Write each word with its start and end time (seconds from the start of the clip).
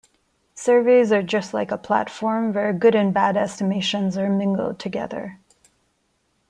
Surveys 0.55 1.11
are 1.11 1.21
just 1.21 1.53
like 1.53 1.69
a 1.69 1.77
platform 1.77 2.53
where 2.53 2.73
good 2.73 2.95
and 2.95 3.13
bad 3.13 3.37
estimations 3.37 4.17
are 4.17 4.31
mingled 4.31 4.79
together. 4.79 5.37